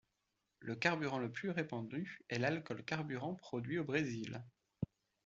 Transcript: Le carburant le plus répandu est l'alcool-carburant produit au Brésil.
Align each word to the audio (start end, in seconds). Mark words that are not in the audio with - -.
Le 0.57 0.75
carburant 0.75 1.19
le 1.19 1.31
plus 1.31 1.51
répandu 1.51 2.21
est 2.29 2.39
l'alcool-carburant 2.39 3.35
produit 3.35 3.77
au 3.77 3.83
Brésil. 3.83 4.43